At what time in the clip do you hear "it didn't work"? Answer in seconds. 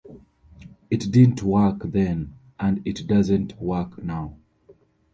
0.89-1.83